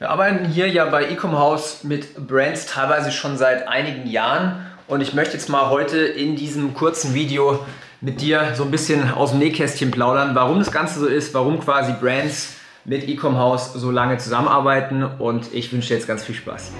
[0.00, 5.00] Wir arbeiten hier ja bei Ecom House mit Brands teilweise schon seit einigen Jahren und
[5.00, 7.64] ich möchte jetzt mal heute in diesem kurzen Video
[8.00, 11.60] mit dir so ein bisschen aus dem Nähkästchen plaudern, warum das Ganze so ist, warum
[11.60, 12.54] quasi Brands
[12.84, 16.72] mit Ecom House so lange zusammenarbeiten und ich wünsche dir jetzt ganz viel Spaß.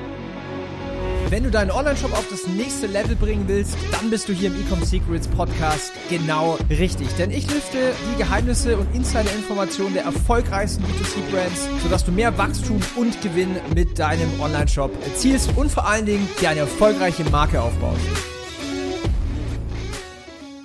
[1.30, 4.60] Wenn du deinen Online-Shop auf das nächste Level bringen willst, dann bist du hier im
[4.60, 7.08] Ecom Secrets Podcast genau richtig.
[7.18, 13.20] Denn ich lüfte die Geheimnisse und Insider-Informationen der erfolgreichsten B2C-Brands, sodass du mehr Wachstum und
[13.22, 18.33] Gewinn mit deinem Online-Shop erzielst und vor allen Dingen dir eine erfolgreiche Marke aufbaust.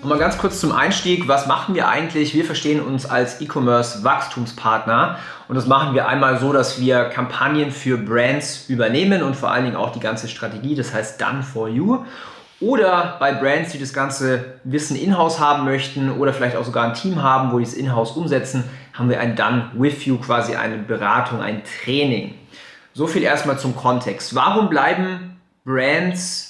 [0.10, 2.34] Und mal ganz kurz zum Einstieg, was machen wir eigentlich?
[2.34, 7.70] Wir verstehen uns als E-Commerce Wachstumspartner und das machen wir einmal so, dass wir Kampagnen
[7.70, 11.70] für Brands übernehmen und vor allen Dingen auch die ganze Strategie, das heißt Done for
[11.70, 12.06] You.
[12.60, 16.96] Oder bei Brands, die das ganze Wissen in-house haben möchten oder vielleicht auch sogar ein
[16.96, 18.64] Team haben, wo die es in-house umsetzen,
[18.94, 22.34] haben wir ein Done with You, quasi eine Beratung, ein Training.
[22.96, 24.34] So viel erstmal zum Kontext.
[24.34, 26.49] Warum bleiben Brands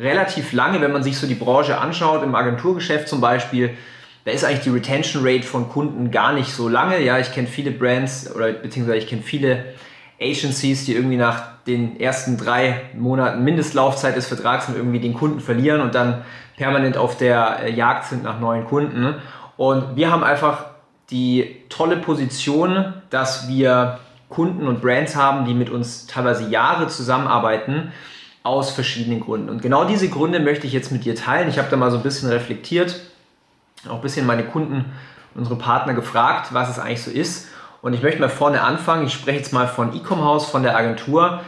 [0.00, 3.76] relativ lange, wenn man sich so die Branche anschaut, im Agenturgeschäft zum Beispiel,
[4.24, 7.00] da ist eigentlich die Retention Rate von Kunden gar nicht so lange.
[7.02, 9.64] Ja, ich kenne viele Brands oder beziehungsweise ich kenne viele
[10.20, 15.80] Agencies, die irgendwie nach den ersten drei Monaten Mindestlaufzeit des Vertrags irgendwie den Kunden verlieren
[15.80, 16.22] und dann
[16.56, 19.14] permanent auf der äh, Jagd sind nach neuen Kunden.
[19.56, 20.66] Und wir haben einfach
[21.10, 27.92] die tolle Position, dass wir Kunden und Brands haben, die mit uns teilweise Jahre zusammenarbeiten
[28.42, 29.48] aus verschiedenen Gründen.
[29.48, 31.48] Und genau diese Gründe möchte ich jetzt mit dir teilen.
[31.48, 33.00] Ich habe da mal so ein bisschen reflektiert,
[33.88, 34.86] auch ein bisschen meine Kunden,
[35.34, 37.48] unsere Partner gefragt, was es eigentlich so ist.
[37.82, 39.06] Und ich möchte mal vorne anfangen.
[39.06, 41.40] Ich spreche jetzt mal von Ecom House, von der Agentur.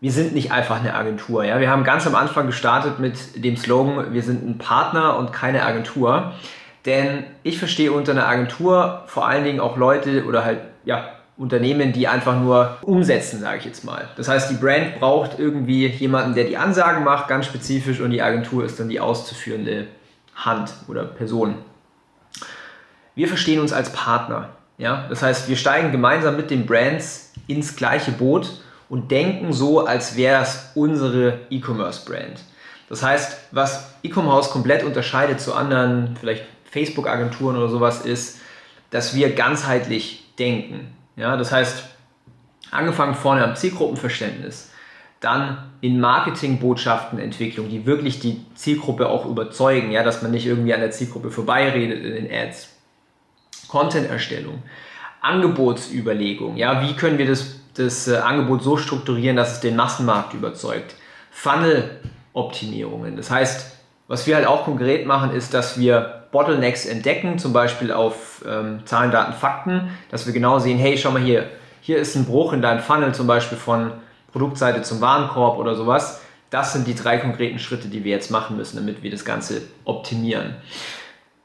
[0.00, 1.44] Wir sind nicht einfach eine Agentur.
[1.44, 1.60] Ja?
[1.60, 5.64] Wir haben ganz am Anfang gestartet mit dem Slogan, wir sind ein Partner und keine
[5.64, 6.32] Agentur.
[6.84, 11.92] Denn ich verstehe unter einer Agentur vor allen Dingen auch Leute oder halt ja, Unternehmen,
[11.92, 14.08] die einfach nur umsetzen, sage ich jetzt mal.
[14.16, 18.22] Das heißt, die Brand braucht irgendwie jemanden, der die Ansagen macht, ganz spezifisch, und die
[18.22, 19.88] Agentur ist dann die auszuführende
[20.36, 21.56] Hand oder Person.
[23.16, 24.50] Wir verstehen uns als Partner.
[24.78, 25.06] Ja?
[25.08, 30.16] Das heißt, wir steigen gemeinsam mit den Brands ins gleiche Boot und denken so, als
[30.16, 32.40] wäre es unsere E-Commerce-Brand.
[32.88, 38.38] Das heißt, was E-Commerce komplett unterscheidet zu anderen, vielleicht Facebook-Agenturen oder sowas, ist,
[38.90, 40.94] dass wir ganzheitlich denken.
[41.16, 41.84] Ja, das heißt,
[42.70, 44.70] angefangen vorne am Zielgruppenverständnis,
[45.20, 50.80] dann in Marketingbotschaftenentwicklung, die wirklich die Zielgruppe auch überzeugen, ja, dass man nicht irgendwie an
[50.80, 52.70] der Zielgruppe vorbeiredet in den Ads.
[53.68, 54.62] Content-Erstellung,
[55.20, 60.34] Angebotsüberlegung, ja, wie können wir das, das äh, Angebot so strukturieren, dass es den Massenmarkt
[60.34, 60.94] überzeugt.
[61.30, 63.73] Funnel-Optimierungen, das heißt,
[64.08, 68.80] was wir halt auch konkret machen, ist, dass wir Bottlenecks entdecken, zum Beispiel auf ähm,
[68.84, 71.48] Zahlen, Daten, Fakten, dass wir genau sehen, hey, schau mal hier,
[71.80, 73.92] hier ist ein Bruch in deinem Funnel zum Beispiel von
[74.32, 76.20] Produktseite zum Warenkorb oder sowas.
[76.50, 79.62] Das sind die drei konkreten Schritte, die wir jetzt machen müssen, damit wir das Ganze
[79.84, 80.56] optimieren.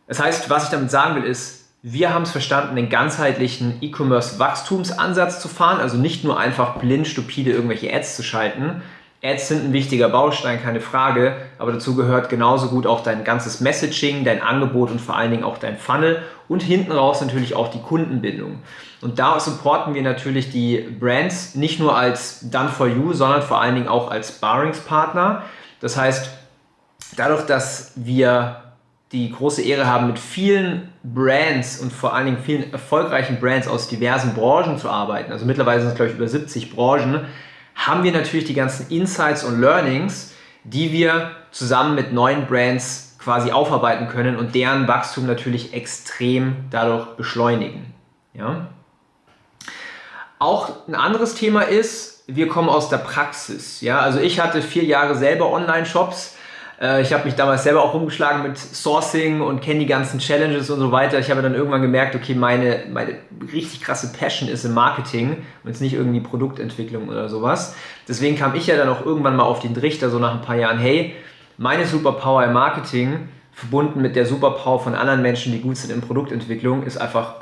[0.08, 5.40] Das heißt, was ich damit sagen will, ist, wir haben es verstanden, den ganzheitlichen E-Commerce-Wachstumsansatz
[5.40, 8.82] zu fahren, also nicht nur einfach blind, stupide irgendwelche Ads zu schalten,
[9.22, 13.60] Ads sind ein wichtiger Baustein, keine Frage, aber dazu gehört genauso gut auch dein ganzes
[13.60, 17.70] Messaging, dein Angebot und vor allen Dingen auch dein Funnel und hinten raus natürlich auch
[17.70, 18.60] die Kundenbindung.
[19.02, 23.60] Und da supporten wir natürlich die Brands nicht nur als Done for You, sondern vor
[23.62, 25.44] allen Dingen auch als Sparringspartner.
[25.82, 26.30] Das heißt,
[27.18, 28.64] dadurch, dass wir
[29.12, 33.88] die große Ehre haben, mit vielen Brands und vor allen Dingen vielen erfolgreichen Brands aus
[33.90, 37.26] diversen Branchen zu arbeiten, also mittlerweile sind es glaube ich über 70 Branchen,
[37.80, 40.34] haben wir natürlich die ganzen Insights und Learnings,
[40.66, 47.16] die wir zusammen mit neuen Brands quasi aufarbeiten können und deren Wachstum natürlich extrem dadurch
[47.16, 47.94] beschleunigen.
[48.34, 48.68] Ja?
[50.40, 53.82] Auch ein anderes Thema ist, wir kommen aus der Praxis.
[53.82, 54.00] Ja?
[54.00, 56.36] Also ich hatte vier Jahre selber Online-Shops
[56.80, 60.70] äh, ich habe mich damals selber auch rumgeschlagen mit Sourcing und kenne die ganzen Challenges
[60.70, 61.20] und so weiter.
[61.20, 63.16] Ich habe dann irgendwann gemerkt, okay, meine, meine
[63.52, 67.76] richtig krasse Passion ist im Marketing und jetzt nicht irgendwie Produktentwicklung oder sowas.
[68.08, 70.56] Deswegen kam ich ja dann auch irgendwann mal auf den Trichter, so nach ein paar
[70.56, 71.16] Jahren, hey,
[71.58, 76.00] meine Superpower im Marketing verbunden mit der Superpower von anderen Menschen, die gut sind in
[76.00, 77.36] Produktentwicklung, ist einfach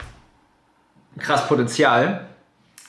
[1.20, 2.26] krass Potenzial.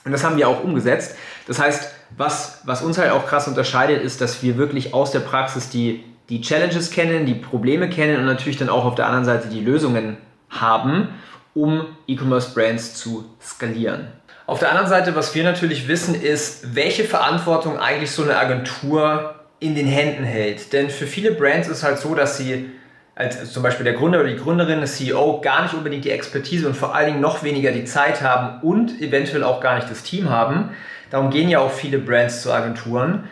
[0.04, 1.16] Und das haben wir auch umgesetzt.
[1.46, 5.20] Das heißt, was, was uns halt auch krass unterscheidet, ist, dass wir wirklich aus der
[5.20, 9.24] Praxis die die Challenges kennen, die Probleme kennen und natürlich dann auch auf der anderen
[9.24, 10.18] Seite die Lösungen
[10.50, 11.08] haben,
[11.54, 14.08] um E-Commerce-Brands zu skalieren.
[14.46, 19.34] Auf der anderen Seite, was wir natürlich wissen, ist, welche Verantwortung eigentlich so eine Agentur
[19.60, 20.72] in den Händen hält.
[20.72, 22.70] Denn für viele Brands ist halt so, dass sie
[23.14, 26.68] als zum Beispiel der Gründer oder die Gründerin, der CEO, gar nicht unbedingt die Expertise
[26.68, 30.04] und vor allen Dingen noch weniger die Zeit haben und eventuell auch gar nicht das
[30.04, 30.70] Team haben,
[31.10, 33.28] Darum gehen ja auch viele Brands zu Agenturen.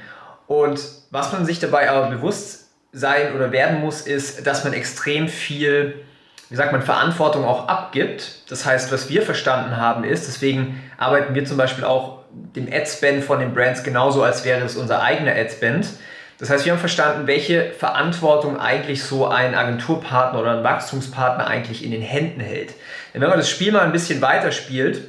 [0.46, 2.65] Und was man sich dabei aber bewusst
[2.96, 5.96] sein oder werden muss, ist, dass man extrem viel,
[6.48, 8.50] wie sagt man, Verantwortung auch abgibt.
[8.50, 13.22] Das heißt, was wir verstanden haben ist, deswegen arbeiten wir zum Beispiel auch dem Ad-Spend
[13.22, 15.86] von den Brands genauso, als wäre es unser eigener Ad-Spend.
[16.38, 21.84] Das heißt, wir haben verstanden, welche Verantwortung eigentlich so ein Agenturpartner oder ein Wachstumspartner eigentlich
[21.84, 22.74] in den Händen hält.
[23.12, 25.02] Denn wenn man das Spiel mal ein bisschen weiterspielt,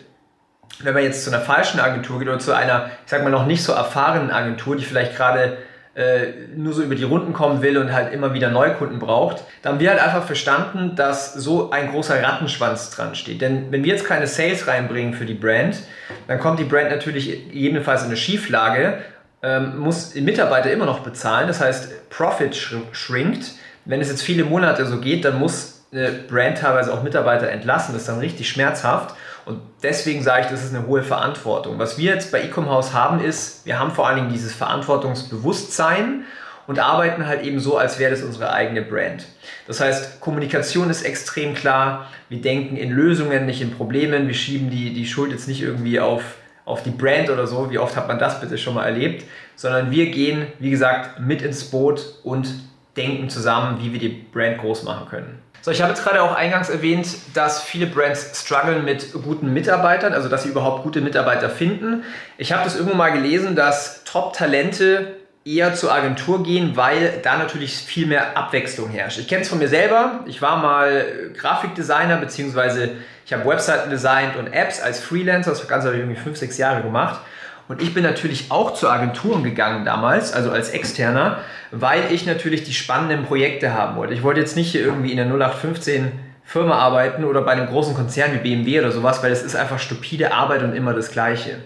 [0.82, 3.46] wenn man jetzt zu einer falschen Agentur geht oder zu einer, ich sag mal, noch
[3.46, 5.58] nicht so erfahrenen Agentur, die vielleicht gerade
[5.98, 9.74] äh, nur so über die Runden kommen will und halt immer wieder Neukunden braucht, dann
[9.74, 13.42] haben wir halt einfach verstanden, dass so ein großer Rattenschwanz dran steht.
[13.42, 15.80] Denn wenn wir jetzt keine Sales reinbringen für die Brand,
[16.28, 19.00] dann kommt die Brand natürlich gegebenenfalls in eine Schieflage,
[19.42, 22.56] ähm, muss Mitarbeiter immer noch bezahlen, das heißt Profit
[22.92, 23.54] shrinkt.
[23.86, 27.94] Wenn es jetzt viele Monate so geht, dann muss eine Brand teilweise auch Mitarbeiter entlassen,
[27.94, 29.16] das ist dann richtig schmerzhaft.
[29.48, 31.80] Und deswegen sage ich, das ist eine hohe Verantwortung.
[31.80, 36.26] Was wir jetzt bei Ecom House haben, ist, wir haben vor allen Dingen dieses Verantwortungsbewusstsein
[36.68, 39.26] und arbeiten halt eben so, als wäre das unsere eigene Brand.
[39.66, 42.10] Das heißt, Kommunikation ist extrem klar.
[42.28, 44.28] Wir denken in Lösungen, nicht in Problemen.
[44.28, 46.24] Wir schieben die, die Schuld jetzt nicht irgendwie auf,
[46.66, 47.72] auf die Brand oder so.
[47.72, 49.24] Wie oft hat man das bitte schon mal erlebt?
[49.56, 52.50] Sondern wir gehen, wie gesagt, mit ins Boot und
[52.98, 55.40] denken zusammen, wie wir die Brand groß machen können.
[55.68, 60.14] So, ich habe jetzt gerade auch eingangs erwähnt, dass viele Brands strugglen mit guten Mitarbeitern,
[60.14, 62.06] also dass sie überhaupt gute Mitarbeiter finden.
[62.38, 67.76] Ich habe das irgendwo mal gelesen, dass Top-Talente eher zur Agentur gehen, weil da natürlich
[67.76, 69.20] viel mehr Abwechslung herrscht.
[69.20, 70.22] Ich kenne es von mir selber.
[70.26, 72.92] Ich war mal Grafikdesigner, beziehungsweise
[73.26, 75.50] ich habe Webseiten designt und Apps als Freelancer.
[75.50, 77.20] Das Ganze habe ich irgendwie fünf, sechs Jahre gemacht.
[77.68, 81.40] Und ich bin natürlich auch zu Agenturen gegangen damals, also als Externer,
[81.72, 84.14] weil ich natürlich die spannenden Projekte haben wollte.
[84.14, 86.12] Ich wollte jetzt nicht hier irgendwie in der 0815
[86.46, 89.80] Firma arbeiten oder bei einem großen Konzern wie BMW oder sowas, weil es ist einfach
[89.80, 91.58] stupide Arbeit und immer das Gleiche.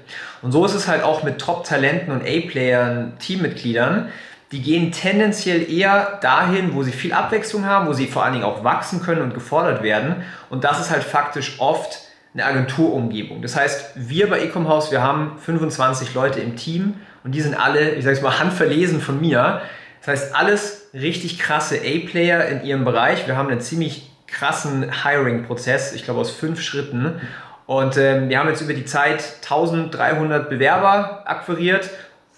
[0.41, 4.09] Und so ist es halt auch mit Top-Talenten und A-Playern, Teammitgliedern.
[4.51, 8.43] Die gehen tendenziell eher dahin, wo sie viel Abwechslung haben, wo sie vor allen Dingen
[8.43, 10.23] auch wachsen können und gefordert werden.
[10.49, 11.99] Und das ist halt faktisch oft
[12.33, 13.41] eine Agenturumgebung.
[13.41, 17.55] Das heißt, wir bei Ecom House, wir haben 25 Leute im Team und die sind
[17.55, 19.61] alle, ich sage es mal, handverlesen von mir.
[19.99, 23.27] Das heißt, alles richtig krasse A-Player in ihrem Bereich.
[23.27, 27.21] Wir haben einen ziemlich krassen Hiring-Prozess, ich glaube aus fünf Schritten.
[27.65, 31.89] Und ähm, wir haben jetzt über die Zeit 1300 Bewerber akquiriert.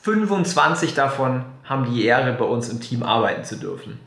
[0.01, 3.99] 25 davon haben die Ehre, bei uns im Team arbeiten zu dürfen.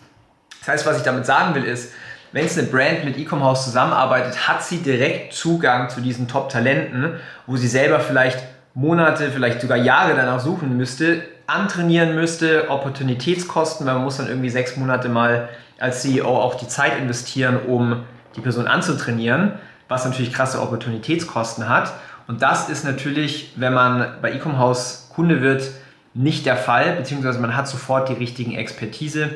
[0.60, 1.92] Das heißt, was ich damit sagen will, ist,
[2.36, 7.14] wenn es eine Brand mit Ecom House zusammenarbeitet, hat sie direkt Zugang zu diesen Top-Talenten,
[7.46, 8.42] wo sie selber vielleicht
[8.74, 14.50] Monate, vielleicht sogar Jahre danach suchen müsste, antrainieren müsste, Opportunitätskosten, weil man muss dann irgendwie
[14.50, 15.48] sechs Monate mal
[15.78, 18.04] als CEO auch die Zeit investieren, um
[18.36, 19.52] die Person anzutrainieren,
[19.88, 21.94] was natürlich krasse Opportunitätskosten hat.
[22.26, 25.70] Und das ist natürlich, wenn man bei Ecom House Kunde wird,
[26.16, 29.28] nicht der Fall, beziehungsweise man hat sofort die richtigen Expertise,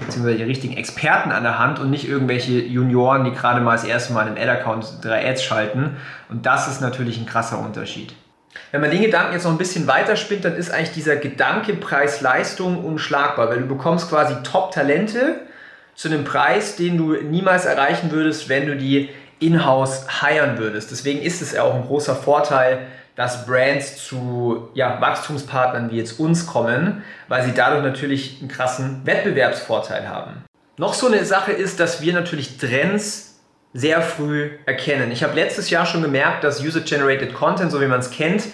[0.00, 3.84] beziehungsweise die richtigen Experten an der Hand und nicht irgendwelche Junioren, die gerade mal das
[3.84, 5.96] erste Mal im Ad-Account drei Ads schalten.
[6.28, 8.14] Und das ist natürlich ein krasser Unterschied.
[8.70, 12.84] Wenn man den Gedanken jetzt noch ein bisschen weiterspinnt, dann ist eigentlich dieser Gedanke Preis-Leistung
[12.84, 15.40] unschlagbar, weil du bekommst quasi Top-Talente
[15.94, 20.90] zu einem Preis, den du niemals erreichen würdest, wenn du die in-house hiren würdest.
[20.90, 22.80] Deswegen ist es ja auch ein großer Vorteil,
[23.16, 29.00] dass Brands zu ja, Wachstumspartnern wie jetzt uns kommen, weil sie dadurch natürlich einen krassen
[29.04, 30.44] Wettbewerbsvorteil haben.
[30.76, 33.40] Noch so eine Sache ist, dass wir natürlich Trends
[33.72, 35.10] sehr früh erkennen.
[35.10, 38.44] Ich habe letztes Jahr schon gemerkt, dass User-Generated Content, so wie man es kennt,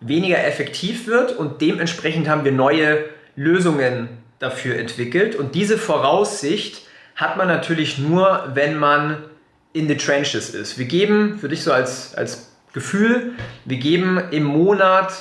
[0.00, 3.04] weniger effektiv wird und dementsprechend haben wir neue
[3.36, 5.36] Lösungen dafür entwickelt.
[5.36, 9.24] Und diese Voraussicht hat man natürlich nur, wenn man
[9.72, 10.78] in the trenches ist.
[10.78, 13.32] Wir geben für dich so als, als Gefühl,
[13.64, 15.12] wir geben im Monat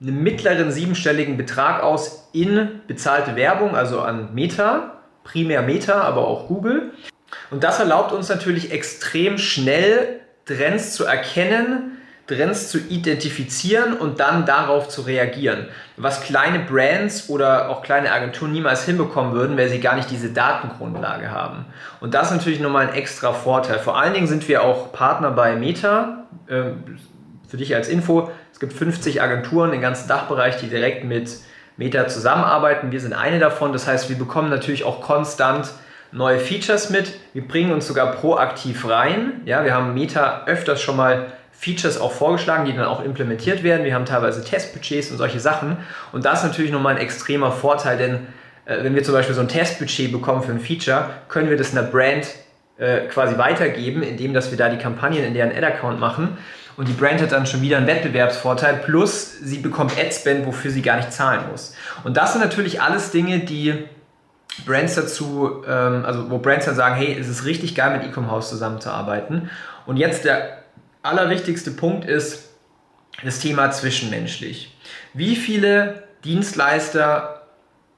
[0.00, 6.48] einen mittleren siebenstelligen Betrag aus in bezahlte Werbung, also an Meta, primär Meta, aber auch
[6.48, 6.92] Google.
[7.50, 14.46] Und das erlaubt uns natürlich extrem schnell Trends zu erkennen, Trends zu identifizieren und dann
[14.46, 15.66] darauf zu reagieren.
[15.96, 20.30] Was kleine Brands oder auch kleine Agenturen niemals hinbekommen würden, weil sie gar nicht diese
[20.30, 21.66] Datengrundlage haben.
[22.00, 23.80] Und das ist natürlich nochmal ein extra Vorteil.
[23.80, 26.24] Vor allen Dingen sind wir auch Partner bei Meta.
[26.50, 26.98] Ähm,
[27.48, 31.30] für dich als Info, es gibt 50 Agenturen im ganzen Dachbereich, die direkt mit
[31.76, 32.92] Meta zusammenarbeiten.
[32.92, 33.72] Wir sind eine davon.
[33.72, 35.70] Das heißt, wir bekommen natürlich auch konstant
[36.12, 37.12] neue Features mit.
[37.32, 39.40] Wir bringen uns sogar proaktiv rein.
[39.46, 43.84] Ja, wir haben Meta öfters schon mal Features auch vorgeschlagen, die dann auch implementiert werden.
[43.84, 45.76] Wir haben teilweise Testbudgets und solche Sachen.
[46.12, 48.26] Und das ist natürlich nochmal ein extremer Vorteil, denn
[48.64, 51.72] äh, wenn wir zum Beispiel so ein Testbudget bekommen für ein Feature, können wir das
[51.72, 52.28] einer Brand
[52.80, 56.38] äh, quasi weitergeben, indem dass wir da die Kampagnen in deren Ad-Account machen.
[56.76, 60.80] und die Brand hat dann schon wieder einen Wettbewerbsvorteil, plus sie bekommt Adspend, wofür sie
[60.80, 61.74] gar nicht zahlen muss.
[62.04, 63.84] Und das sind natürlich alles Dinge, die
[64.64, 68.48] Brands dazu, ähm, also wo Brands dann sagen, hey, es ist richtig geil, mit Ecom-Haus
[68.48, 69.50] zusammenzuarbeiten.
[69.84, 70.62] Und jetzt der
[71.02, 72.48] allerwichtigste Punkt ist
[73.22, 74.74] das Thema zwischenmenschlich.
[75.12, 77.42] Wie viele Dienstleister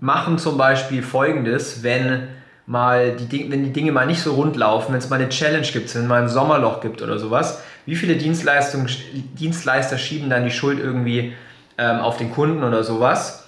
[0.01, 2.29] machen zum Beispiel folgendes, wenn
[2.67, 5.67] mal die, wenn die Dinge mal nicht so rund laufen, wenn es mal eine Challenge
[5.67, 10.51] gibt, wenn es mal ein Sommerloch gibt oder sowas, wie viele Dienstleister schieben dann die
[10.51, 11.35] Schuld irgendwie
[11.79, 13.47] ähm, auf den Kunden oder sowas?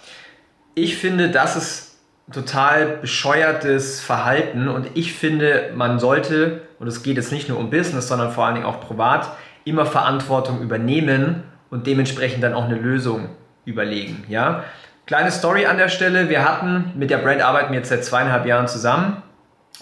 [0.75, 1.99] Ich finde, das ist
[2.33, 7.71] total bescheuertes Verhalten und ich finde, man sollte, und es geht jetzt nicht nur um
[7.71, 9.29] Business, sondern vor allen Dingen auch privat,
[9.65, 13.29] immer Verantwortung übernehmen und dementsprechend dann auch eine Lösung
[13.65, 14.25] überlegen.
[14.29, 14.65] Ja?
[15.07, 16.31] Kleine Story an der Stelle.
[16.31, 19.23] Wir hatten, mit der Brand arbeiten wir jetzt seit zweieinhalb Jahren zusammen.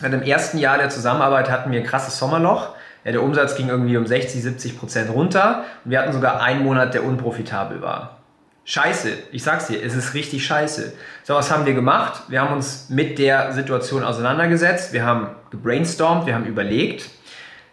[0.02, 2.70] Und im ersten Jahr der Zusammenarbeit hatten wir ein krasses Sommerloch.
[3.04, 5.62] Ja, der Umsatz ging irgendwie um 60, 70 Prozent runter.
[5.84, 8.18] Und wir hatten sogar einen Monat, der unprofitabel war.
[8.64, 10.92] Scheiße, ich sag's dir, es ist richtig scheiße.
[11.22, 12.22] So, was haben wir gemacht?
[12.28, 17.10] Wir haben uns mit der Situation auseinandergesetzt, wir haben gebrainstormt, wir haben überlegt,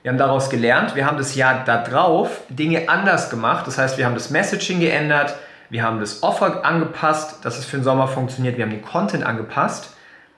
[0.01, 3.67] wir haben daraus gelernt, wir haben das Jahr darauf Dinge anders gemacht.
[3.67, 5.35] Das heißt, wir haben das Messaging geändert,
[5.69, 9.23] wir haben das Offer angepasst, dass es für den Sommer funktioniert, wir haben den Content
[9.23, 9.95] angepasst.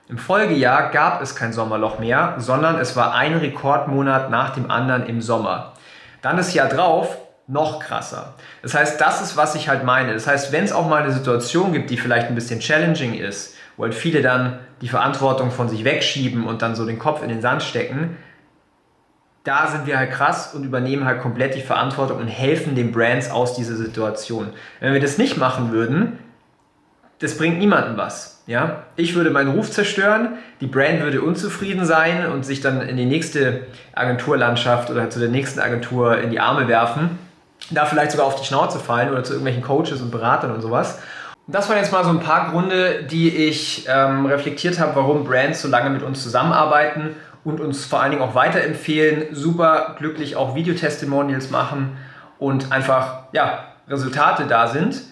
[0.08, 5.06] Im Folgejahr gab es kein Sommerloch mehr, sondern es war ein Rekordmonat nach dem anderen
[5.06, 5.72] im Sommer.
[6.20, 8.34] Dann das Jahr drauf noch krasser.
[8.62, 10.12] Das heißt, das ist, was ich halt meine.
[10.12, 13.56] Das heißt, wenn es auch mal eine Situation gibt, die vielleicht ein bisschen challenging ist,
[13.76, 17.28] wo halt viele dann die Verantwortung von sich wegschieben und dann so den Kopf in
[17.28, 18.16] den Sand stecken,
[19.44, 23.30] da sind wir halt krass und übernehmen halt komplett die Verantwortung und helfen den Brands
[23.30, 24.50] aus dieser Situation.
[24.80, 26.18] Wenn wir das nicht machen würden,
[27.18, 28.42] das bringt niemandem was.
[28.46, 28.84] Ja?
[28.96, 33.04] Ich würde meinen Ruf zerstören, die Brand würde unzufrieden sein und sich dann in die
[33.04, 37.18] nächste Agenturlandschaft oder zu der nächsten Agentur in die Arme werfen,
[37.70, 41.00] da vielleicht sogar auf die Schnauze fallen oder zu irgendwelchen Coaches und Beratern und sowas.
[41.48, 45.60] Das waren jetzt mal so ein paar Gründe, die ich ähm, reflektiert habe, warum Brands
[45.60, 50.54] so lange mit uns zusammenarbeiten und uns vor allen Dingen auch weiterempfehlen, super glücklich auch
[50.54, 51.96] Videotestimonials machen
[52.38, 55.02] und einfach ja, Resultate da sind.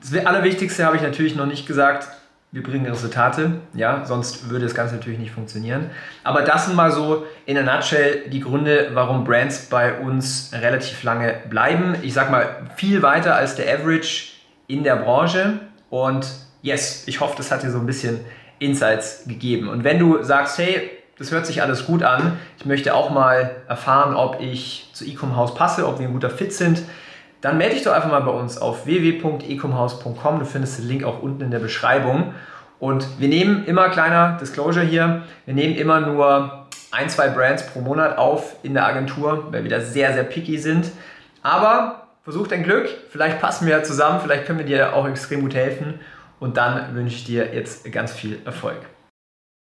[0.00, 2.08] Das Allerwichtigste habe ich natürlich noch nicht gesagt,
[2.52, 5.90] wir bringen Resultate, ja, sonst würde das Ganze natürlich nicht funktionieren.
[6.24, 11.02] Aber das sind mal so in der Nutshell die Gründe, warum Brands bei uns relativ
[11.02, 11.96] lange bleiben.
[12.02, 14.32] Ich sag mal, viel weiter als der Average
[14.68, 15.58] in der Branche.
[15.90, 16.26] Und
[16.62, 18.20] yes, ich hoffe, das hat dir so ein bisschen
[18.58, 19.68] Insights gegeben.
[19.68, 22.38] Und wenn du sagst, hey, das hört sich alles gut an.
[22.58, 26.52] Ich möchte auch mal erfahren, ob ich zu Ecom passe, ob wir ein guter Fit
[26.52, 26.82] sind.
[27.40, 30.38] Dann melde dich doch einfach mal bei uns auf www.ecomhouse.com.
[30.38, 32.34] Du findest den Link auch unten in der Beschreibung.
[32.78, 37.80] Und wir nehmen immer, kleiner Disclosure hier, wir nehmen immer nur ein, zwei Brands pro
[37.80, 40.90] Monat auf in der Agentur, weil wir da sehr, sehr picky sind.
[41.42, 45.40] Aber versuch dein Glück, vielleicht passen wir ja zusammen, vielleicht können wir dir auch extrem
[45.40, 46.00] gut helfen.
[46.38, 48.78] Und dann wünsche ich dir jetzt ganz viel Erfolg.